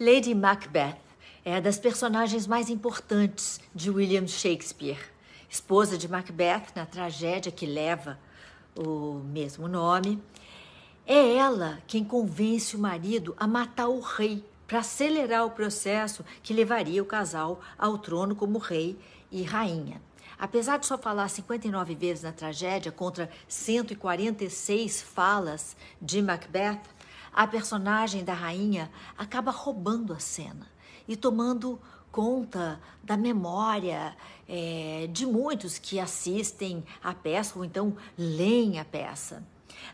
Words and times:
Lady 0.00 0.34
Macbeth 0.34 0.96
é 1.44 1.60
das 1.60 1.78
personagens 1.78 2.46
mais 2.46 2.70
importantes 2.70 3.60
de 3.74 3.90
William 3.90 4.26
Shakespeare. 4.26 4.98
Esposa 5.50 5.98
de 5.98 6.08
Macbeth 6.08 6.68
na 6.74 6.86
tragédia 6.86 7.52
que 7.52 7.66
leva 7.66 8.18
o 8.74 9.20
mesmo 9.22 9.68
nome. 9.68 10.20
É 11.06 11.36
ela 11.36 11.78
quem 11.86 12.02
convence 12.02 12.74
o 12.74 12.78
marido 12.78 13.34
a 13.38 13.46
matar 13.46 13.88
o 13.88 14.00
rei 14.00 14.42
para 14.66 14.78
acelerar 14.78 15.44
o 15.44 15.50
processo 15.50 16.24
que 16.42 16.54
levaria 16.54 17.02
o 17.02 17.06
casal 17.06 17.60
ao 17.78 17.98
trono 17.98 18.34
como 18.34 18.58
rei 18.58 18.98
e 19.30 19.42
rainha. 19.42 20.00
Apesar 20.38 20.78
de 20.78 20.86
só 20.86 20.96
falar 20.96 21.28
59 21.28 21.94
vezes 21.94 22.24
na 22.24 22.32
tragédia 22.32 22.90
contra 22.90 23.30
146 23.46 25.02
falas 25.02 25.76
de 26.00 26.22
Macbeth, 26.22 26.80
a 27.32 27.46
personagem 27.46 28.24
da 28.24 28.34
rainha 28.34 28.90
acaba 29.16 29.50
roubando 29.50 30.12
a 30.12 30.18
cena 30.18 30.66
e 31.08 31.16
tomando 31.16 31.80
conta 32.10 32.78
da 33.02 33.16
memória 33.16 34.14
é, 34.46 35.08
de 35.10 35.24
muitos 35.24 35.78
que 35.78 35.98
assistem 35.98 36.84
à 37.02 37.14
peça 37.14 37.58
ou 37.58 37.64
então 37.64 37.96
leem 38.18 38.78
a 38.78 38.84
peça. 38.84 39.42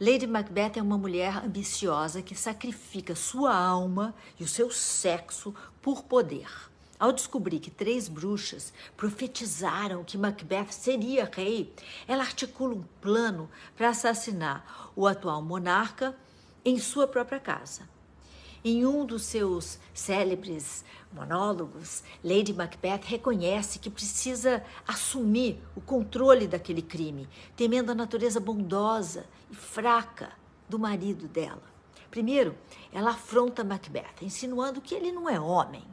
Lady 0.00 0.26
Macbeth 0.26 0.72
é 0.76 0.82
uma 0.82 0.96
mulher 0.96 1.44
ambiciosa 1.44 2.22
que 2.22 2.34
sacrifica 2.34 3.14
sua 3.14 3.54
alma 3.54 4.14
e 4.38 4.44
o 4.44 4.48
seu 4.48 4.70
sexo 4.70 5.54
por 5.82 6.04
poder. 6.04 6.48
Ao 6.98 7.12
descobrir 7.12 7.58
que 7.58 7.70
três 7.70 8.08
bruxas 8.08 8.72
profetizaram 8.96 10.04
que 10.04 10.16
Macbeth 10.16 10.70
seria 10.70 11.28
rei, 11.30 11.74
ela 12.06 12.22
articula 12.22 12.76
um 12.76 12.84
plano 13.00 13.50
para 13.76 13.90
assassinar 13.90 14.90
o 14.94 15.06
atual 15.06 15.42
monarca 15.42 16.16
em 16.64 16.78
sua 16.78 17.06
própria 17.06 17.38
casa. 17.38 17.88
Em 18.64 18.86
um 18.86 19.04
dos 19.04 19.24
seus 19.24 19.78
célebres 19.92 20.84
monólogos, 21.12 22.02
Lady 22.24 22.54
Macbeth 22.54 23.02
reconhece 23.04 23.78
que 23.78 23.90
precisa 23.90 24.64
assumir 24.88 25.60
o 25.76 25.80
controle 25.82 26.48
daquele 26.48 26.80
crime, 26.80 27.28
temendo 27.54 27.92
a 27.92 27.94
natureza 27.94 28.40
bondosa 28.40 29.26
e 29.50 29.54
fraca 29.54 30.32
do 30.66 30.78
marido 30.78 31.28
dela. 31.28 31.62
Primeiro, 32.10 32.56
ela 32.90 33.10
afronta 33.10 33.62
Macbeth, 33.62 34.22
insinuando 34.22 34.80
que 34.80 34.94
ele 34.94 35.12
não 35.12 35.28
é 35.28 35.38
homem 35.38 35.84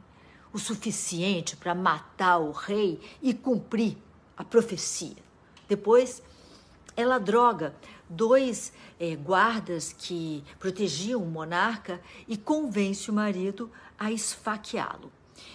o 0.52 0.58
suficiente 0.58 1.56
para 1.56 1.74
matar 1.74 2.38
o 2.38 2.52
rei 2.52 3.00
e 3.22 3.32
cumprir 3.32 3.96
a 4.36 4.44
profecia. 4.44 5.16
Depois, 5.68 6.22
ela 6.96 7.18
droga 7.18 7.74
dois 8.08 8.72
é, 9.00 9.16
guardas 9.16 9.92
que 9.92 10.44
protegiam 10.58 11.22
o 11.22 11.26
monarca 11.26 12.00
e 12.28 12.36
convence 12.36 13.10
o 13.10 13.14
marido 13.14 13.70
a 13.98 14.12
esfaqueá-lo. 14.12 15.10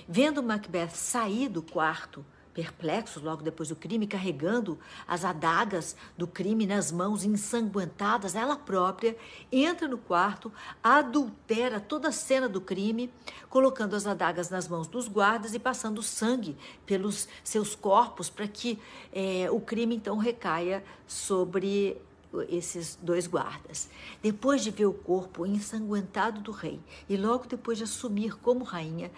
Vendo 0.08 0.42
Macbeth 0.42 0.96
sair 0.96 1.50
do 1.50 1.62
quarto, 1.62 2.26
perplexos 2.58 3.22
logo 3.22 3.44
depois 3.44 3.70
do 3.70 3.76
crime, 3.76 4.08
carregando 4.08 4.80
as 5.08 5.24
adagas 5.24 5.96
do 6.18 6.26
crime 6.26 6.66
nas 6.66 6.92
mãos 6.92 7.24
ensanguentadas, 7.24 8.34
ela 8.34 8.56
própria 8.56 9.16
entra 9.52 9.88
no 9.88 10.00
quarto, 10.00 10.52
adultera 10.84 11.80
toda 11.80 12.08
a 12.08 12.12
cena 12.12 12.50
do 12.50 12.60
crime, 12.60 13.14
colocando 13.48 13.96
as 13.96 14.08
adagas 14.08 14.50
nas 14.50 14.68
mãos 14.68 14.88
dos 14.88 15.08
guardas 15.08 15.54
e 15.54 15.60
passando 15.60 16.02
sangue 16.02 16.58
pelos 16.84 17.28
seus 17.44 17.76
corpos 17.76 18.28
para 18.28 18.48
que 18.48 18.80
é, 19.14 19.48
o 19.52 19.60
crime 19.60 19.96
então 19.96 20.18
recaia 20.18 20.84
sobre 21.06 22.02
esses 22.50 22.98
dois 23.00 23.28
guardas. 23.28 23.88
Depois 24.20 24.64
de 24.64 24.72
ver 24.72 24.88
o 24.88 24.94
corpo 24.94 25.46
ensanguentado 25.46 26.42
do 26.42 26.52
rei 26.52 26.80
e 27.08 27.16
logo 27.16 27.46
depois 27.46 27.78
de 27.78 27.84
assumir 27.84 28.36
como 28.40 28.64
rainha, 28.64 29.12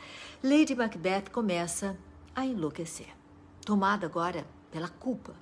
Lady 0.43 0.75
Macbeth 0.75 1.29
começa 1.31 1.97
a 2.35 2.45
enlouquecer 2.45 3.18
tomada 3.69 4.07
agora 4.07 4.47
pela 4.71 4.89
culpa. 4.89 5.35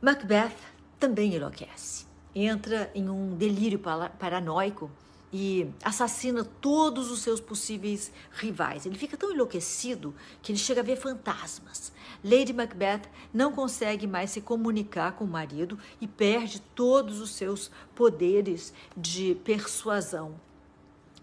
Macbeth 0.00 0.56
também 0.98 1.34
enlouquece, 1.34 2.06
entra 2.34 2.90
em 2.94 3.10
um 3.10 3.36
delírio 3.36 3.78
paranoico 4.18 4.90
e 5.30 5.70
assassina 5.82 6.42
todos 6.42 7.10
os 7.10 7.20
seus 7.20 7.40
possíveis 7.40 8.10
rivais. 8.32 8.86
Ele 8.86 8.96
fica 8.96 9.18
tão 9.18 9.30
enlouquecido 9.32 10.14
que 10.40 10.50
ele 10.52 10.58
chega 10.58 10.80
a 10.80 10.84
ver 10.84 10.96
fantasmas. 10.96 11.92
Lady 12.24 12.54
Macbeth 12.54 13.02
não 13.34 13.52
consegue 13.52 14.06
mais 14.06 14.30
se 14.30 14.40
comunicar 14.40 15.12
com 15.12 15.24
o 15.24 15.28
marido 15.28 15.78
e 16.00 16.08
perde 16.08 16.58
todos 16.74 17.20
os 17.20 17.34
seus 17.34 17.70
poderes 17.94 18.72
de 18.96 19.34
persuasão. 19.44 20.40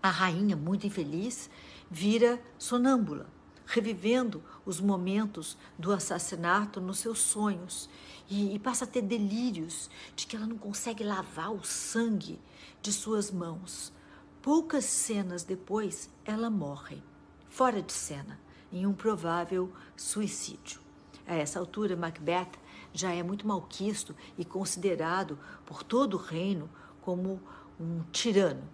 A 0.04 0.12
rainha, 0.12 0.56
muito 0.56 0.86
infeliz, 0.86 1.50
vira 1.90 2.40
sonâmbula 2.60 3.41
revivendo 3.72 4.44
os 4.66 4.82
momentos 4.82 5.58
do 5.80 5.94
assassinato 5.94 6.82
nos 6.82 7.00
seus 7.00 7.20
sonhos 7.20 7.90
e, 8.30 8.54
e 8.54 8.60
passa 8.60 8.84
a 8.84 8.88
ter 8.88 9.02
delírios 9.02 9.90
de 10.14 10.28
que 10.28 10.36
ela 10.36 10.46
não 10.46 10.58
consegue 10.58 11.06
lavar 11.06 11.54
o 11.54 11.64
sangue 11.64 12.38
de 12.82 12.92
suas 12.92 13.32
mãos. 13.32 13.94
Poucas 14.42 14.84
cenas 14.84 15.44
depois, 15.44 16.10
ela 16.26 16.50
morre, 16.50 17.02
fora 17.50 17.82
de 17.82 17.94
cena, 17.94 18.38
em 18.74 18.86
um 18.86 18.92
provável 18.92 19.72
suicídio. 19.96 20.82
A 21.26 21.36
essa 21.36 21.58
altura, 21.58 21.96
Macbeth 21.96 22.52
já 22.94 23.14
é 23.14 23.24
muito 23.24 23.48
malquisto 23.48 24.14
e 24.38 24.44
considerado 24.44 25.40
por 25.66 25.82
todo 25.82 26.16
o 26.16 26.22
reino 26.22 26.70
como 27.02 27.42
um 27.80 28.02
tirano. 28.12 28.68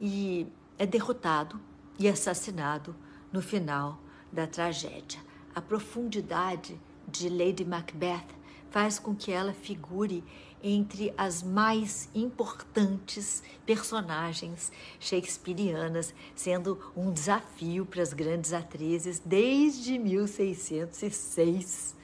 E 0.00 0.46
é 0.78 0.86
derrotado 0.86 1.60
e 1.98 2.08
assassinado 2.08 2.96
no 3.30 3.42
final 3.42 4.05
da 4.32 4.46
tragédia. 4.46 5.20
A 5.54 5.60
profundidade 5.60 6.78
de 7.08 7.28
Lady 7.28 7.64
Macbeth 7.64 8.26
faz 8.70 8.98
com 8.98 9.14
que 9.14 9.32
ela 9.32 9.52
figure 9.54 10.22
entre 10.62 11.14
as 11.16 11.42
mais 11.42 12.08
importantes 12.14 13.42
personagens 13.64 14.70
shakespearianas, 14.98 16.12
sendo 16.34 16.78
um 16.96 17.12
desafio 17.12 17.86
para 17.86 18.02
as 18.02 18.12
grandes 18.12 18.52
atrizes 18.52 19.18
desde 19.24 19.98
1606 19.98 21.94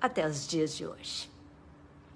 até 0.00 0.26
os 0.26 0.46
dias 0.46 0.76
de 0.76 0.86
hoje. 0.86 1.31